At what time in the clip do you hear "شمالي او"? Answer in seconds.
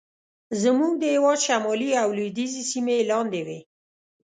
1.47-2.09